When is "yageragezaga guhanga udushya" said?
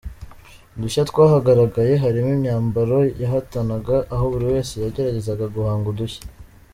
4.83-6.23